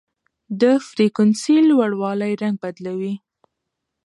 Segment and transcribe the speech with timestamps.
[0.61, 3.13] د فریکونسۍ لوړوالی رنګ بدلوي.